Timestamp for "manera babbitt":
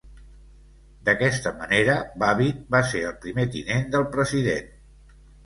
1.59-2.65